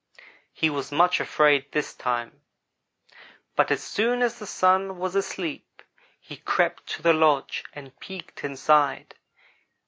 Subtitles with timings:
[0.51, 2.41] "He was much afraid this time,
[3.55, 5.83] but as soon as the Sun was asleep
[6.19, 9.13] he crept to the lodge and peeked inside.